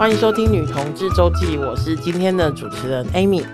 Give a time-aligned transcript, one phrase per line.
[0.00, 3.44] 欢迎收听《女同志周记》，我是今天的主持人 Amy。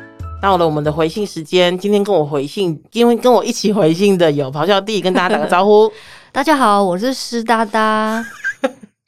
[0.40, 5.90] 到了我们的回信时间，今天跟我回信，因为跟我一起回信的有咆哮弟，跟大家打个招呼。
[6.30, 8.24] 大家好，我是湿哒哒，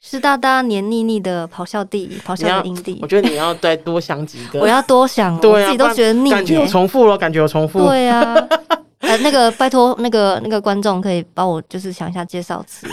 [0.01, 2.99] 湿哒哒黏腻腻的咆哮弟，咆哮的阴蒂。
[3.01, 7.87] 我觉得你要再多想几个， 我要多想，对啊，我自己都觉得腻，感觉有重复了，感觉有重复。
[7.87, 8.35] 对啊，
[8.99, 12.85] 呃，那个拜托，那个那个观众可以帮我就是想一下介绍词，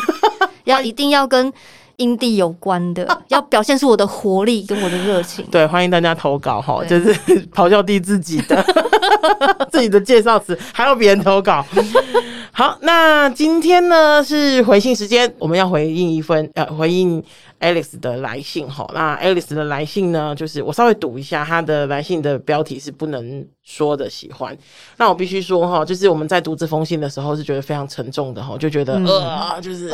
[0.63, 1.53] 要一定要跟。
[1.97, 5.45] 阴地有关的， 要表现出我的活力跟我的热情。
[5.51, 7.15] 对，欢迎大家投稿哈，就是
[7.55, 8.65] 咆哮帝自己的
[9.71, 11.65] 自己的介绍词，还要别人投稿。
[12.53, 17.23] 好，那今天呢是回信时间，我们要回应一份呃回应。
[17.61, 24.57] Alex 的来信哈，那 Alex 的来信呢，就是我稍微读一下他的来信的标题是不能说的喜欢。
[24.99, 29.91] 那我必须说哈，就是我们在读这封信的时候是觉得非常沉重的哈，就觉得、嗯、呃，就是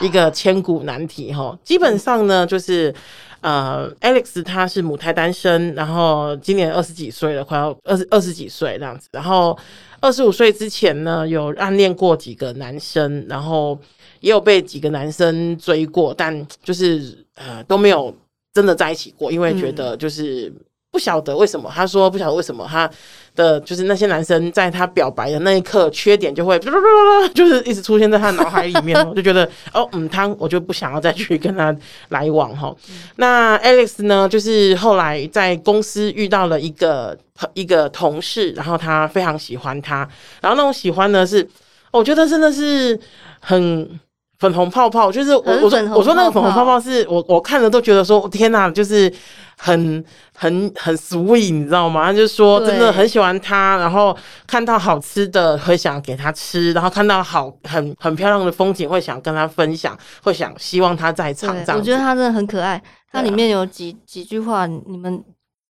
[0.00, 1.58] 一个千古难题哈。
[1.64, 2.94] 基本上呢，就是
[3.40, 9.08] 呃，Alex 他是母胎单身，然后今年二十几岁了，快要二十二十几岁这样子。
[9.12, 9.58] 然后
[10.00, 13.78] 二十五岁之前呢，有暗恋过几个男生，然后。
[14.20, 18.14] 也有被几个男生追过，但就是呃都没有
[18.52, 20.52] 真的在一起过，因为觉得就是
[20.90, 21.70] 不晓得为什么。
[21.74, 22.90] 他说不晓得为什么他
[23.34, 26.58] 的就是那些男生在他表白的那一刻，缺点就会
[27.34, 31.74] 就是一直出现在他脑海里面，我 就觉得哦嗯，他我就不想要再去跟他
[32.08, 32.74] 来往哈。
[33.16, 37.16] 那 Alex 呢，就是后来在公司遇到了一个
[37.54, 40.08] 一个同事，然后他非常喜欢他，
[40.40, 41.48] 然后那种喜欢呢是，
[41.92, 42.98] 我觉得真的是
[43.40, 44.00] 很。
[44.40, 49.12] 粉红泡泡就是我我说我说那个粉红泡泡是我我看了都觉得说天哪，就是
[49.58, 50.02] 很
[50.34, 52.06] 很很 sweet，你知道吗？
[52.06, 61.54] 他就说真的很喜欢他，然后看到好吃的会想给他吃，然后看到好很很漂亮的风景会想跟他分享，会想希望他在场。
[61.54, 65.22] 这样我觉得他真的很可爱，它里面有几几句话，你们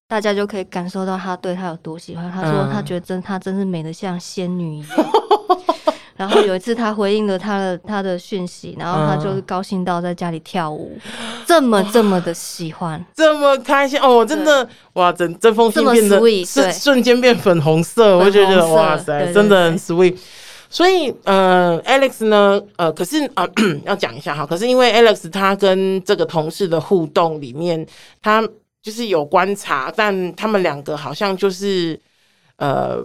[0.07, 2.31] 大家就可以感受到他对他有多喜欢。
[2.31, 4.89] 他说他觉得真他真是美得像仙女一样。
[6.21, 14.23] 然后有一次，他回应了他的他的讯息，然后他就是高兴到在家里跳舞，嗯、 这么这么的喜欢， 这么开心哦！
[14.23, 20.15] 真的哇，整这封信变得是瞬间变粉红色，我就觉得哇塞，真的很 sweet。
[20.69, 23.53] 所以呃，Alex 呢，呃，可是啊、呃，
[23.87, 27.87] 要讲一下哈，可是因为 Alex 他跟这个同事的互动里面，
[28.21, 28.47] 他
[28.83, 31.99] 就是有观察，但他们两个好像就是
[32.59, 33.03] 呃。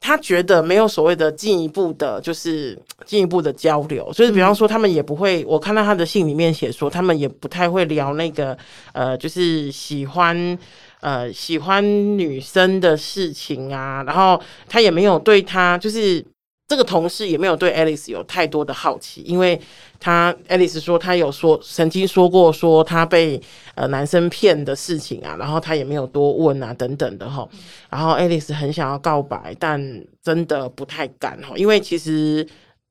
[0.00, 8.56] 他觉得没有所谓的进一步的，就是进一步的交流，就是比方说他们也不会，我看到他的信里面写说，他们也不太会聊那个
[8.92, 10.58] 呃，就是喜欢
[11.00, 11.84] 呃喜欢
[12.18, 16.24] 女生的事情啊，然后他也没有对他就是。
[16.68, 19.58] 这个同事也没有对 Alice 有太多的好奇，因为
[19.98, 23.40] 他 Alice 说他有说曾经说过说他被
[23.74, 27.48] 呃男生骗的事情啊，然后他也没有多问啊等等的哈。
[27.88, 29.80] 然后 Alice 很想要告白，但
[30.22, 32.46] 真的不太敢哈，因为其实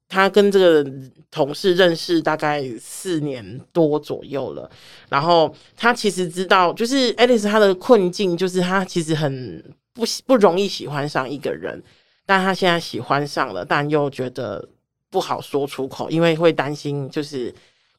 [0.09, 0.91] 他跟这个
[1.29, 4.67] 同事认识大概四年多左右了，
[5.07, 11.83] 然后他其实知道，就是 Alice 他的困境就是他其实很不不容易喜欢上一个人。
[12.27, 14.63] 但他现在喜欢上了，但又觉得
[15.09, 17.51] 不好说出口，因为会担心就是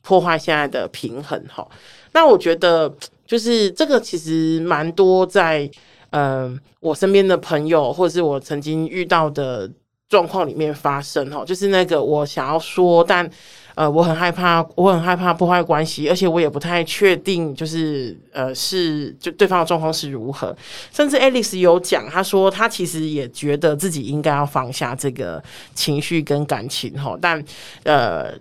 [0.02, 1.66] 破坏现在的平衡哈。
[2.12, 2.94] 那我觉得
[3.26, 5.68] 就是这个其实蛮多在
[6.10, 9.70] 嗯、我身边的朋友或者是我曾经遇到的
[10.08, 13.30] 状况里面发生哈，就是那个我想要说，但。
[13.74, 20.52] 呃，我很害怕，我很害怕破坏关系，而且我也不太确定，就是呃，是就对方的状况是如何。
[20.92, 25.40] 甚至 Alex 有讲，他说他其实也觉得自己应该要放下这个
[25.76, 27.40] 情绪跟感情哈，但
[27.84, 28.32] 呃，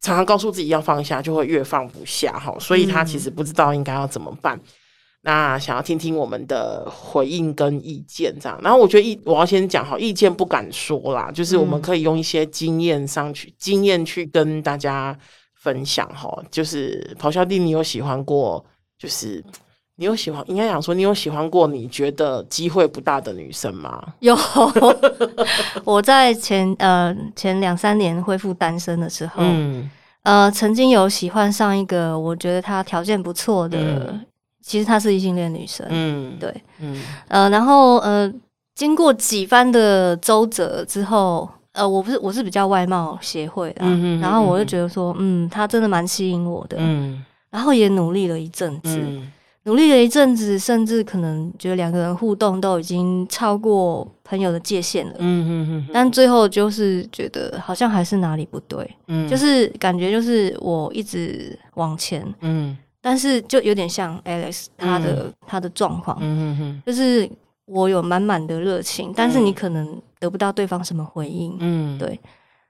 [0.00, 4.56] 常常告诉自己要放下，就会越放不下哈，所以他其实不知道应该要怎么办。
[4.56, 4.62] 嗯
[5.22, 8.58] 那想要听听我们的回应跟意见，这样。
[8.62, 15.14] 然后我觉得意我要先讲好，意见不敢说啦，就是我们可以用一些经验上去，经验去跟大家
[15.60, 16.42] 分享哈。
[16.50, 18.64] 就是咆哮帝，你有喜欢过？
[18.98, 19.44] 就是
[19.96, 24.02] 你有喜欢，应该想说你有喜欢过你觉得机会不大的女生吗？
[24.20, 24.34] 有，
[25.84, 29.90] 我在前呃前两三年恢复单身的时候，嗯
[30.22, 34.18] 呃曾经有喜欢上一个我觉得他条件不错的。
[34.70, 36.96] 嗯其实她是异性恋女生，嗯，对，嗯，
[37.26, 38.32] 呃，然后呃，
[38.76, 49.32] 经过几番的周折之后，呃，我不是我是比较外貌协会的，嗯嗯，然后我就觉得说，嗯，她真的蛮吸引我的，嗯，然后也努力了一阵子，嗯，
[49.64, 62.78] 努力了一阵子，甚至可能觉得两个人互动都已经超过朋友的界限了，嗯嗯嗯，但最后就是觉得好像还是哪里不对，嗯，就是感觉就是我一直往前，嗯。
[63.02, 66.20] 但是就有点像 Alex 他的、嗯、他的状况，
[66.84, 67.28] 就是
[67.64, 72.20] 我有满满的热情，但是你可能得不到对方什么回应，嗯，对，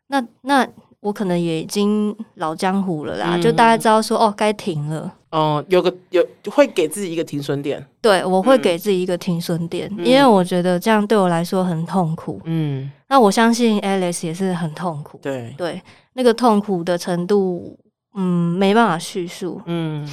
[0.06, 0.64] 那那
[1.00, 15.52] 我可能也已经老江湖了啦，嗯、就大概知道说哦，该停了，哦，有个有会给自己一个停损点，对，我会给自己一个停损点，嗯、因为我觉得这样对我来说很痛苦，嗯，那我相信 Alex 也是很痛苦，对。
[15.58, 17.76] 对，那个痛苦的程度。
[18.14, 19.60] 嗯，没办法叙述。
[19.66, 20.08] 嗯，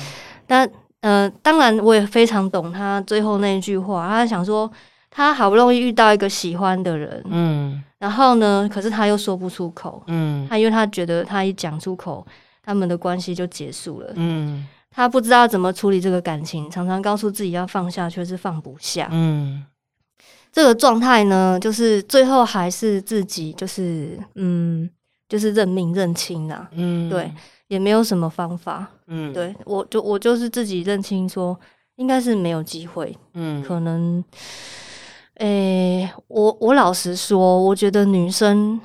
[0.45, 0.69] 但
[1.01, 4.07] 呃，当然我也非常懂他最后那一句话。
[4.07, 4.69] 他想说，
[5.09, 12.25] 他好不容易遇到一个喜欢的人，嗯，然后呢，可是他又说不出口，嗯，他因为他觉得他一讲出口，
[12.63, 19.63] 他们的关系就结束了，嗯，他不知道怎么处理这个感情，常常告诉自己要放下，却是放不下，嗯，
[20.51, 24.89] 这个状态呢，就是最后还是自己，就是嗯，
[25.29, 27.31] 就是认命认清了，嗯，对。
[27.67, 31.57] 也没有什么方法，嗯，对我就我就是自己认清说，
[31.95, 34.23] 应该是没有机会，嗯，可能，
[35.35, 38.79] 诶、欸，我我老实说，我觉得女生，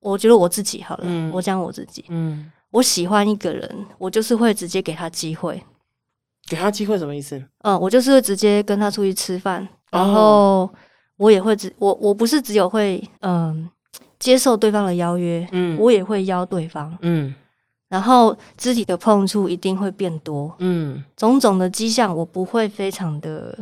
[0.00, 5.62] 我觉得我自己好了，嗯、我讲我自己，嗯，我喜欢一个人，我就是会直接给他机会，
[6.48, 7.40] 给他机会什么意思？
[7.62, 10.68] 嗯，我就是会直接跟他出去吃饭，然后
[11.16, 13.70] 我也会只我我不是只有会嗯
[14.18, 17.34] 接受对方的邀约，嗯，我也会邀对方，嗯。
[17.88, 23.58] 然后肢体的碰触一定会变多，嗯，种种的迹象我不会非常的，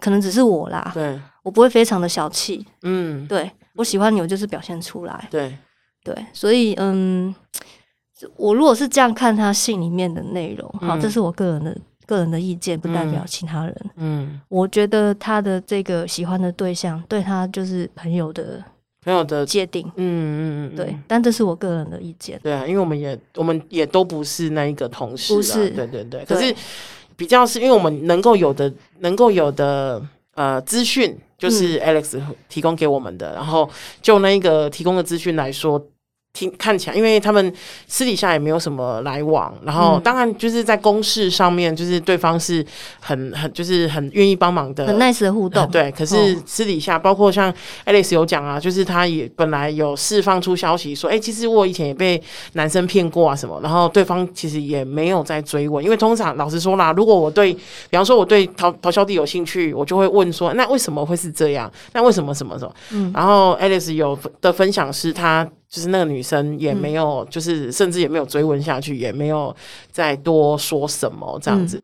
[0.00, 5.56] 可能只是我啦，对，我不会非常的小气，嗯，对，我喜欢你，我就是表现出来，对，
[6.04, 7.34] 对，所以嗯，
[8.36, 18.62] 我如果是这样看他信里面的内容，好，这是我个人的个人的意见，不代表其他人，嗯，我觉得他的这个喜欢的对象对他就是朋友的。
[19.04, 22.38] 朋友的界定，嗯嗯嗯，对，但这是我个人的意见。
[22.42, 26.24] 对啊，因为我们也我们也都不是那一个同事，不是，对对对。
[26.24, 26.54] 可是
[27.16, 30.00] 比较是因为我们能够有的能够有的
[30.34, 33.68] 呃资讯，就是 Alex 提供给我们的，嗯、然后
[34.00, 35.84] 就那一个提供的资讯来说。
[36.32, 37.52] 听看起来，因为他们
[37.86, 42.64] 私底下也没有什么来往，然后当然就是在公事上面，就是对方是
[43.00, 45.64] 很很就是很愿意帮忙的，很 nice 的互动。
[45.70, 47.52] 对，可是私底下，包括像
[47.84, 52.20] Alex 有讲啊，就是他也本来有释放出消息说，哎，其实我以前也被
[52.54, 57.60] 男生骗过啊什么，然后对方其实也没有在追问，因为通常老实说啦，如果我对，比
[57.96, 61.70] 方说我对陶陶小弟有兴趣，我就会问说，那为什么会是这样？
[61.92, 62.74] 那为什么什么什么？
[62.92, 65.46] 嗯，然后 Alex 有的分享是他。
[65.72, 69.56] 就是那个女生也没有，嗯、就是甚至也没有追问下去，也没有
[69.90, 71.78] 再多说什么这样子。
[71.78, 71.82] 嗯、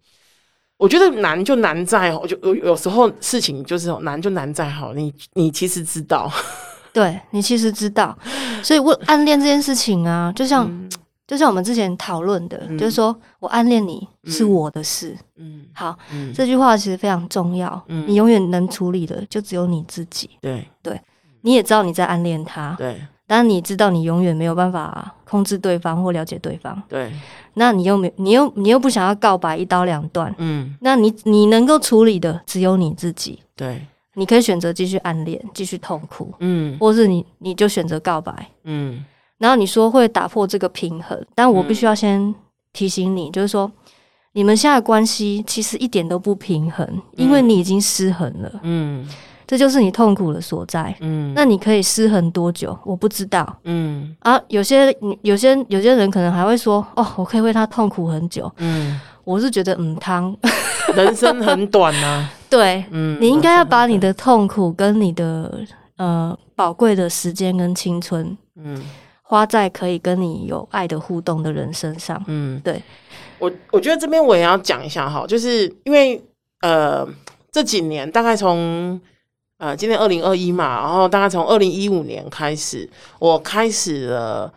[0.76, 6.30] 我觉得难就难在，我就有有时候事情就是难就难在好，你你其实知道，
[6.92, 8.14] 对你其实知道，
[8.62, 10.90] 所以我暗恋这件事情啊，就像、嗯、
[11.26, 20.68] 就像我们之前讨论的，嗯、就是说我暗恋你是我的事，嗯，好，嗯、这句话其实非常重要，嗯、你永远能处理的就只有你自己，对。
[20.82, 21.00] 对，
[21.40, 23.00] 你也知道你在暗恋他，对。
[23.28, 26.82] 但你知道，你永远没有办法控制对方或了解对方。
[26.88, 27.12] 对，
[27.54, 30.34] 那你又没，你又你又不想要告白一刀两断。
[30.38, 33.38] 嗯，那你你能够处理的只有你自己。
[33.54, 36.32] 对，你可以选择继续暗恋，继续痛苦。
[36.40, 38.48] 嗯，或是你你就选择告白。
[38.64, 39.04] 嗯，
[39.36, 42.34] 然后你说会打破这个平衡，但我必须要先
[42.72, 43.70] 提醒你，就是说
[44.32, 48.60] 你们现在的关系其实一点都不平衡，因为你已经失衡了。
[48.62, 49.06] 嗯。
[49.48, 50.94] 这就是你痛苦的所在。
[51.00, 52.78] 嗯，那你可以失衡多久？
[52.84, 53.58] 我不知道。
[53.64, 58.52] 嗯，啊，有些有些有些人可能还会说，哦，我可以为他痛苦很久。
[58.58, 60.36] 嗯， 我是觉得，嗯，汤，
[60.94, 62.32] 人生很短呐、啊。
[62.50, 65.58] 对，嗯，你应该要把你的痛苦跟你的
[65.96, 68.82] 呃宝贵的时间跟青春，嗯，
[69.22, 72.22] 花在可以跟你有爱的互动的人身上。
[72.26, 72.82] 嗯，对。
[73.38, 76.22] 我我觉得这边我也要讲一下哈，就是因为
[76.60, 77.08] 呃
[77.50, 79.00] 这几年大概从。
[79.58, 82.88] 呃，今年二零二一嘛，然后大概从二零一五年开始，
[83.18, 84.52] 我开始了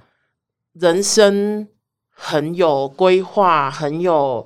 [0.73, 1.67] 人生
[2.15, 4.45] 很有规划、很有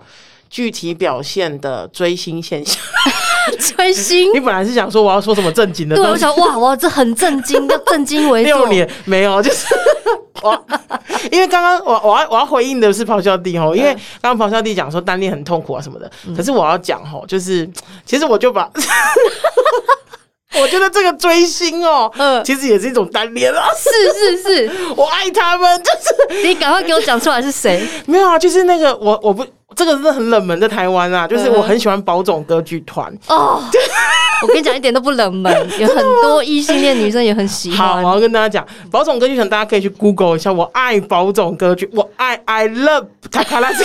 [0.50, 2.82] 具体表现的追星现象。
[3.60, 4.34] 追星？
[4.34, 5.96] 你本来是想说我要说什么正经的？
[5.96, 9.68] 对，我想哇，哇，这很震惊， 要震惊为六年没有，就是
[10.42, 10.66] 我，
[11.32, 17.70] 因为刚刚我我要我要回应的是咆哮帝吼，因为刚刚咆哮帝讲说单恋很痛苦啊什么的，嗯、可是我要讲吼，就是
[18.06, 18.72] 其实我就把。
[20.62, 23.68] 我觉得这个追星哦，嗯，其实也是一种单恋啊。
[23.78, 27.86] 是是是， 我爱他们，就是你赶快给我讲出来是谁？
[28.06, 29.46] 没有啊，就是那个我我不
[29.76, 33.62] 这个真的很冷门，在台湾啊，就是我很喜欢宝冢歌剧团哦。
[34.42, 37.80] 我跟你讲，一点都不冷门，有很多异性恋女生也很喜欢。
[37.80, 40.52] 好，我要跟大家讲宝冢歌剧团，大家可以去 Google 一下。
[40.52, 43.84] 我爱宝冢歌剧，我爱 I love 塔卡拉斯。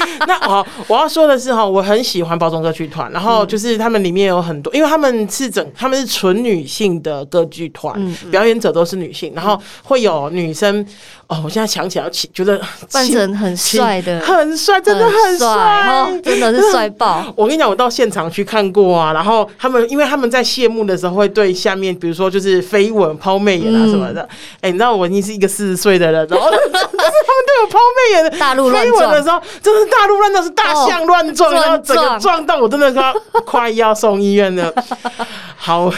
[0.26, 8.00] 那哦，我要说的是哈，我很喜欢包装歌剧团，然后就是他们里面有很多，因为他们是整，他们是纯女性的歌剧团，
[8.30, 10.86] 表演者都是女性，然后会有女生。
[11.28, 12.56] 哦，我现在想起来，觉得
[12.92, 17.24] 扮成很帅的，很帅，真的很帅，哦真的是帅爆！
[17.34, 24.22] 我跟你讲，我到现场去看过啊，然后他们，因为他们在谢幕的时候会对下面，比如说就是飞吻、抛媚眼啊什么的。
[24.60, 26.46] 哎、嗯欸，你知道我已经是一个四十岁的人，然后
[27.46, 33.14] 都有抛媚眼的，大陆乱飞吻的时候，真的是大陆乱撞，是大象乱撞，然后整个撞到我真的快
[33.44, 34.72] 快要送医院了。
[35.56, 35.92] 好。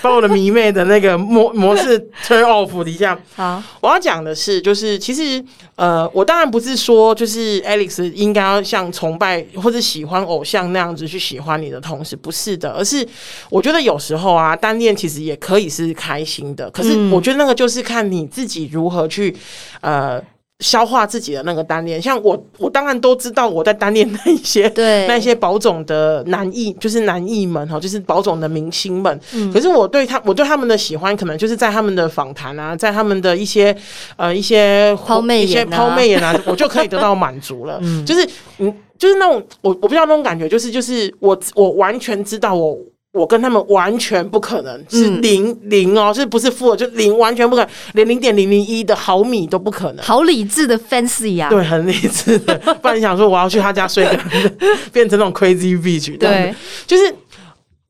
[0.00, 13.06] 把我的迷妹的那个模模式 turn off 一下，好，我要讲的是，就是其实，呃，我当然不是说，就是 Alex 应该要像崇拜或者喜欢偶像那样子去喜欢你的同时，不是的，而是
[13.50, 19.36] 我觉得有时候啊，单恋其实也可以是开心的，可是我觉得那个就是看你自己如何去，
[19.82, 20.22] 呃。
[20.60, 29.20] 消化自己的那个单恋，像我，我当然都知道我在单恋那一些，对 那些宝总的男艺，就是男艺们哈，就是宝总的明星们。
[29.34, 33.76] 嗯，可是我对他，我对他们的喜欢，可能就是在他们的访谈啊，在他们的一些
[34.16, 37.78] 呃一些抛媚眼、啊、一些抛媚眼啊， 我就可以得到满足了。
[37.82, 38.26] 嗯，就是
[38.58, 42.78] 嗯，就是那种我我不知道那种感觉，就是就是我我完全知道我。
[43.16, 50.04] 我跟他们完全不可能是零、嗯、零哦，就是不是负，就零，完全不可能，连零点零零一的毫米都不可能。
[50.04, 52.54] 好理智的 fancy 呀、啊，对，很理智的。
[52.82, 54.18] 不然你想说我要去他家睡个，
[54.92, 56.54] 变成那种 crazy bitch，对，
[56.86, 57.14] 就是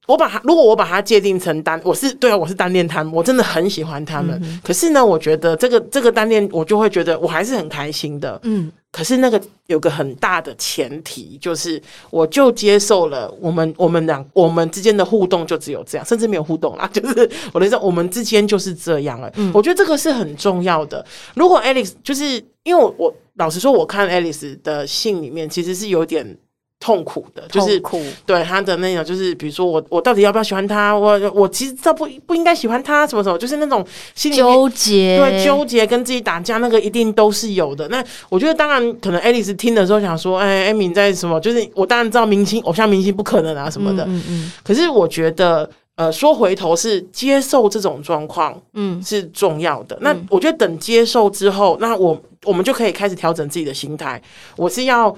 [0.06, 4.38] 我把他，如果我把他界定成单，我是对啊，我是单恋他们，我真的很喜欢他们。
[4.44, 8.40] 嗯、可是呢，我觉得这个这个单恋，我就会觉得我还是很开心的。
[8.44, 8.70] 嗯。
[8.96, 16.88] 可是那个有个很大的前提，就是我就接受了我们我们俩我们之间的互动就只有这样，甚至没有互动啦。
[16.94, 19.30] 就是我的意思，我们之间就是这样了。
[19.36, 21.04] 嗯，我觉得这个是很重要的。
[21.34, 26.38] 如果 Alex 就是因为我我老实说，我看 Alex 的信里面其实是有点。
[26.86, 30.96] 痛苦的，就是苦对他的那种，就是比如说我，我到底要不要喜欢他？
[30.96, 37.88] 我我其实这不不应该喜欢他，什么什么，就是那种心里纠结，对纠结跟自己打架，那个一定都是有的。
[37.88, 41.40] 那我觉得，当然可能 Alice 听的时候想说，哎，Amy 在什么？
[41.40, 44.52] 就是我当然知道明星偶像明星不可能啊什么的，嗯嗯嗯。
[44.62, 49.96] 可是我觉得，呃，说回头是接受这种状况，嗯，是重要的。
[49.96, 54.22] 嗯、那我觉得等接受之后，那我我们就可以开始调整自己的心态。
[54.54, 55.12] 我是要。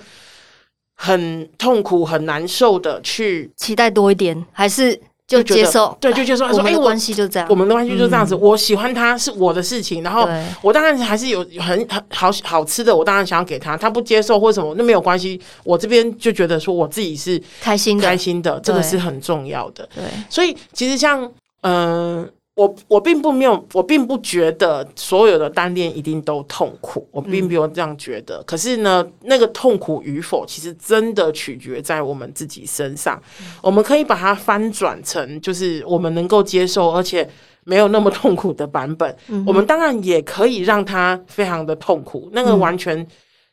[1.01, 5.97] 很痛苦、很难受的去期待多一点，还是就接受？
[6.01, 6.49] 对，就接受。
[6.49, 8.35] 说，哎，关系就这样，我们的关系就这样子。
[8.35, 10.29] 我喜欢他是我的事情，然后
[10.61, 13.77] 我当然还是有很很好好吃的，我当然想要给他。
[13.77, 15.41] 他不接受或什么，那没有关系。
[15.63, 19.89] 我这边就觉得说，我自己是开心的，开心的，这个是很重要的。
[19.95, 22.29] 对，所以其实像嗯。
[22.59, 28.39] 我我并不没有，我并不觉得所有的单恋一定都痛苦，我并没有这样觉得。
[28.39, 33.17] 嗯、可是呢，那个痛苦与否，其实真的取决在我们自己身上。
[33.41, 37.31] 嗯、我们可以把它翻转成，就是我们能够接受，而且
[37.63, 39.17] 没有那么痛苦的版本。
[39.29, 43.07] 嗯、我们当然也可以让它非常的痛苦，那个完全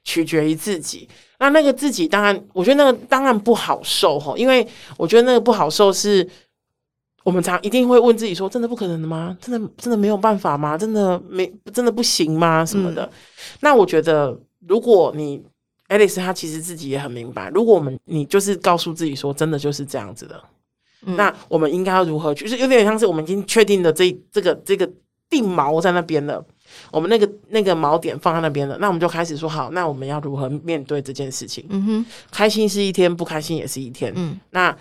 [0.04, 1.08] 取决于自己。
[1.12, 6.28] 嗯、那那个自己，当然，我觉得那个当然不好受哈，因为我觉得那个不好受是。
[7.26, 9.36] 我们常一定会问自己说：“真的不可能的吗？
[9.42, 10.78] 真的真的没有办法吗？
[10.78, 12.64] 真的没真的不行吗？
[12.64, 13.12] 什么的？”嗯、
[13.62, 15.44] 那我觉得，如果你
[15.90, 20.40] Alex 他其实自己也很明白，如果我们你就是告诉自己说：“真的就是这样子的。
[21.08, 22.46] 嗯”那我们应该要如何去？
[22.46, 24.88] 就是有点像是我们已经确定的这这个这个
[25.28, 26.46] 定锚在那边了，
[26.92, 34.14] 我们那个那个锚点放在那边了，那我们就开始说：“好，那我们要如何面对这件事情？”嗯哼，开心是一天，不开心也是一天。
[34.16, 34.78] 嗯，那。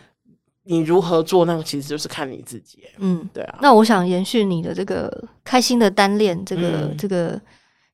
[0.66, 2.78] 你如何做那个，其实就是看你自己。
[2.96, 3.58] 嗯，对啊。
[3.60, 5.12] 那我想延续你的这个
[5.44, 7.38] 开心的单恋这个、嗯、这个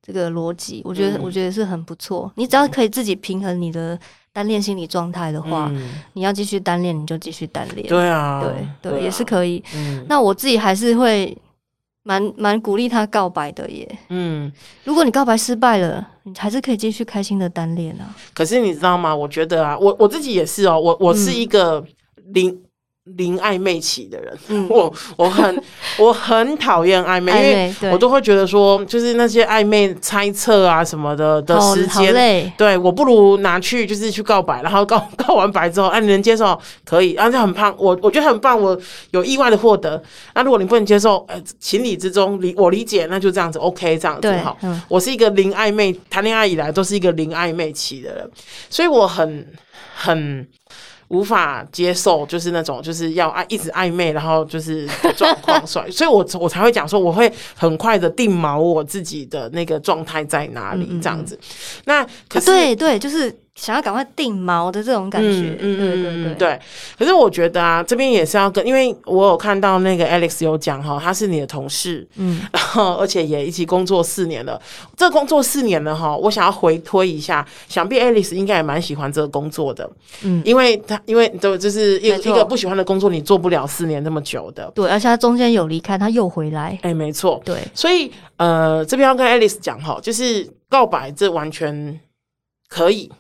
[0.01, 2.31] 这个逻辑，我觉得、嗯、我觉得是很不错。
[2.37, 3.99] 你只要可以自己平衡你的
[4.33, 7.89] 单恋心理状态的话，嗯、你要继续单恋你就继续单恋。
[7.89, 8.41] 对啊，
[8.81, 9.61] 对对，也是可以。
[9.75, 11.37] 嗯，那我自己还是会
[12.05, 13.99] 蛮蛮鼓励他告白的耶。
[14.11, 14.51] 嗯，
[14.85, 18.15] 如果你告白失败了，你还是可以继续开心的单恋啊。
[18.33, 19.13] 可是你知道吗？
[19.13, 21.85] 我觉得啊，我我自己也是哦，我我是一个。
[22.33, 22.59] 零
[23.17, 25.63] 零暧昧期的人，嗯、 我我很
[25.99, 27.33] 我很讨厌暧昧，
[27.83, 38.79] 因为我都会觉得说，就是那些暧昧猜测啊什么的的时间，对，我不如拿去就是去告白，然后告 告完白之后，哎、啊，你能接受可以，然后就很棒，我我觉得很棒，我
[39.13, 40.01] 有意外的获得。
[40.35, 44.57] 那如果你不能接受，呃，情理之中理我理解，那就这样子，OK，这样子好。
[44.63, 48.31] 嗯、我是一个零暧昧，谈恋爱以来都是一个零暧昧期的人，
[48.69, 49.49] 所以我很
[49.97, 50.47] 很。
[51.11, 61.39] 无法接受，就是那种就是要爱一直暧昧，然后就是状况 所以，所以我我才会讲说，我会很快的定锚我自己的那个状态在哪里，这样子。
[61.85, 65.29] 那可是、啊、对对，就是想要赶快定毛的这种感觉。
[65.29, 66.61] 嗯嗯对对对对。
[66.99, 74.59] 可是我觉得啊，这边也是要跟，因为我有看到那个 Alex 有讲哈，他是你的同事，嗯，然后而且也一起工作四年了。
[74.97, 79.89] 这工作四年了哈，我想要回推一下，想必 Alex 应该也蛮喜欢这个工作的，
[80.23, 84.73] 嗯，因为他因为都就是一一个不喜欢的工作，你做不了四年那么久的。
[84.75, 86.79] 对，而且他中间有离开，他又回来。
[86.81, 92.01] 哎，没错，对，所以呃，这边要跟 Alex 讲哈，就是告白这完全
[92.69, 93.11] 可以。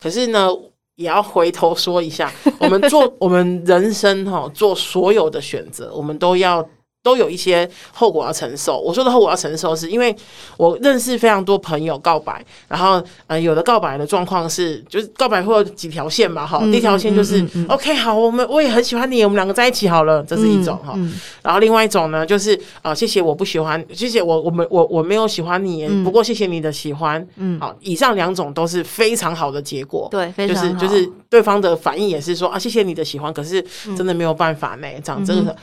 [0.00, 0.48] 可是呢，
[0.96, 6.66] 也要回头说一下，我们做 我们人生哈，做所有的选择，我们都要。
[7.04, 8.80] 都有一些后果要承受。
[8.80, 10.16] 我说的后果要承受，是因为
[10.56, 20.98] 我认识非常多朋友告白，然后呃，有的告白的状况是，就是告白会有几条线嘛，哈、嗯，第一条线就是、嗯嗯嗯、OK，好，我们我也很喜欢你，我们两个在一起好了，这是一种哈。
[21.42, 33.62] 然后另外一种呢，就是啊、呃，谢谢，我不喜欢，谢谢我，我们我我没有喜欢你，不过谢谢你的喜欢，嗯，好，以上两种都是非常好的结果，对，非常，就是就是对方的反应也是说啊，谢谢你的喜欢，可是
[33.94, 35.54] 真的没有办法呢，这样这个。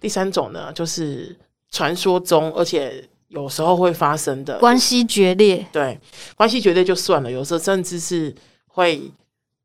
[0.00, 1.36] 嗯第三种呢，就是
[1.70, 5.66] 传说中，而且有时候会发生的关系决裂。
[5.70, 6.00] 对，
[6.36, 8.34] 关系决裂就算了，有时候甚至是
[8.66, 9.10] 会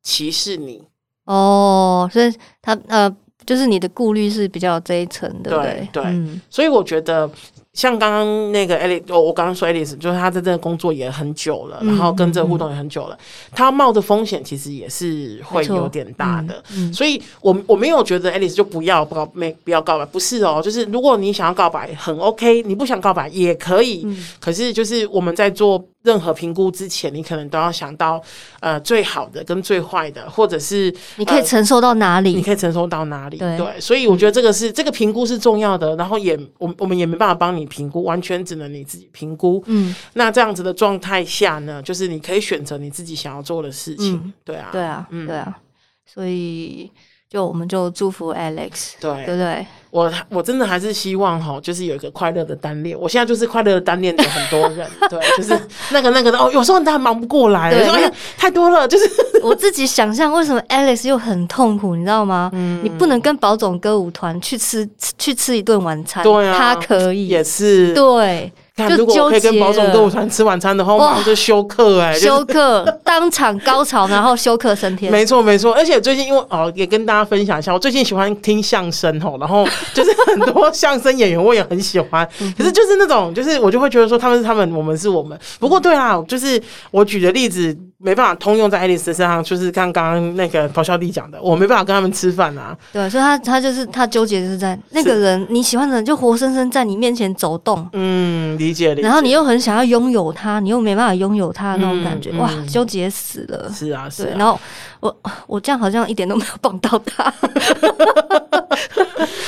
[0.04, 0.84] 歧视你。
[1.24, 3.10] 哦，所以他呃，
[3.46, 6.04] 就是你的顾虑是比较这一层的，对对。
[6.50, 7.30] 所以我觉得。
[7.76, 16.64] 像刚刚那个 Alice，我我刚刚说 Alice，就是他在这工作也很久了，嗯、然后跟这个互动也很久了，嗯、他冒的风险其实也是会有点大的。
[16.92, 24.04] 所以我我没有觉得 Alice 就不要不告没不要告白，不是哦，就是如果你想要告白很 OK，你不想告白也可以。
[24.06, 25.86] 嗯、可是就是我们在做。
[26.06, 28.22] 任何评估之前，你可能都要想到，
[28.60, 32.34] 呃，最好的跟最坏的，或者是你可以承受到哪里？
[32.36, 33.38] 你可以承受到哪里？
[33.38, 35.96] 对，对，所以我觉得这个是、嗯、这个评估是重要的。
[35.96, 39.62] 然后也，我我们也没办法帮你评估，完全只能你自己评估。
[39.66, 44.16] 嗯，那这样子的状态下呢，就是你可以选择你自己想要做的事情。
[44.16, 45.58] 嗯、对啊，对啊，嗯，对啊，
[46.06, 46.92] 所以。
[47.36, 49.68] 就我们就祝福 Alex，对对不对？
[49.92, 52.98] 我我真的还是希望哈，就是有一个快乐的单恋。
[52.98, 55.60] 我现在就是快乐的单恋的很多人， 对，就是
[55.92, 56.50] 那个那个的哦。
[56.54, 58.88] 有时候他忙不过来，对，哎呀，太多了。
[58.88, 59.10] 就是
[59.44, 62.50] 我自己想象，为什么 Alex 又很痛苦，你知道吗？
[62.54, 68.50] 嗯，你不能跟宝总歌舞团去吃去吃一顿晚餐，对啊，他可以，也是对。
[68.76, 75.12] 看，如果我可以跟宝总歌舞团吃晚餐的话，我马上就休克哎、欸，休克 当场高潮，然后休克升天。
[75.12, 85.40] 没错没错，而且最近因为哦，也跟大家分享一下，我最近喜欢听相声哦，然后就是很多相声演员我也很喜欢，可是就是那种就是我就会觉得说他们是他们，我们是我们。
[85.60, 86.62] 不过对啊，就是
[86.92, 87.78] 我举的例子。
[87.98, 92.78] 没办法通用在爱丽丝身上，就是刚刚那个咆哮帝讲的，我没办法跟他们吃饭啊。
[92.94, 99.08] 对，所以他他就是他纠结就是在那个人你喜欢的人就活生生在你面前走动，嗯，理解理解。
[99.08, 103.72] 然后你又很想要拥有他，你又没办法拥有他的那种感觉，嗯嗯、哇，纠结死了。
[103.72, 104.36] 是啊，是啊。
[104.38, 104.60] 然后
[105.00, 105.16] 我
[105.48, 107.32] 我这样好像一点都没有帮到他。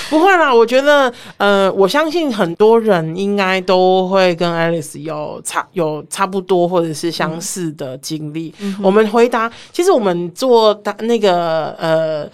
[0.09, 8.53] 不会啦，我觉得，呃，我相信很多人应该都会跟 Alice 有差有差不多或者是相似的经历。
[8.59, 12.29] 嗯、我们回答，其实我们做那个呃。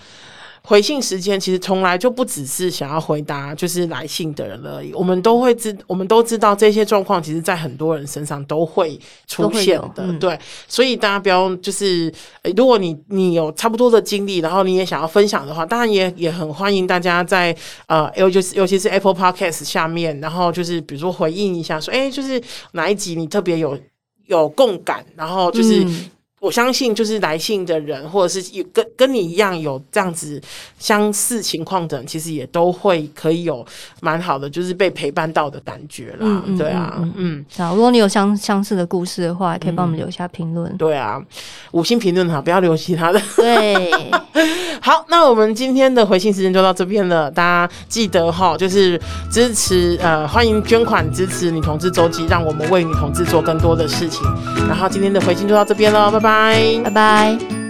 [0.65, 8.97] 回信时间其实从来就不只是想要回答就是来信的人而已，我们都会知，我们都知道这些状况，其实在很多人身上都会
[9.27, 12.09] 出现的，嗯、对，所以大家不要就是，
[12.55, 17.53] 如果你你有差不多的经历，然后你也想要分享的话，当然也也很欢迎大家在
[17.87, 23.77] 呃，尤其是尤其是 Apple Podcast 下面，然后就是比如说回应一下，说，哎，就是哪一集你特别有
[24.27, 25.85] 有共感，然后就是。
[26.43, 30.41] 嗯我相信，就是来信的人，或者是有跟跟你一样有这样子
[30.77, 33.65] 相似情况的人，其实也都会可以有
[34.01, 36.17] 蛮好的，就是被陪伴到的感觉啦。
[36.19, 37.45] 嗯嗯、对啊，嗯。
[37.55, 40.75] 好，如果你有相相似的故事的话，也可以帮我们留下评论、嗯。
[40.75, 41.17] 对啊，
[41.71, 43.21] 五星评论哈，不要留其他的。
[43.37, 43.89] 对。
[44.81, 47.31] 好，那我们今天的回信时间就到这边了。
[47.31, 48.99] 大家记得哈，就是
[49.31, 54.21] 支持呃，欢迎捐款支持女同志周记，让我们为女同志做更多的事情。
[54.67, 56.81] 然后今天的回信就到这边了，拜拜。
[56.89, 57.62] 拜。